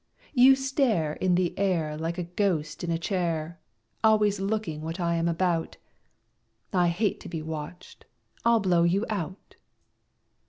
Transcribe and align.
You 0.33 0.55
stare 0.55 1.13
In 1.13 1.35
the 1.35 1.55
air 1.59 1.95
Like 1.95 2.17
a 2.17 2.23
ghost 2.23 2.83
in 2.83 2.89
a 2.89 2.97
chair, 2.97 3.59
Always 4.03 4.39
looking 4.39 4.81
what 4.81 4.99
I 4.99 5.13
am 5.13 5.27
about; 5.27 5.77
I 6.73 6.87
hate 6.87 7.19
to 7.19 7.29
be 7.29 7.43
watched 7.43 8.05
I'll 8.43 8.61
blow 8.61 8.81
you 8.81 9.05
out." 9.11 9.57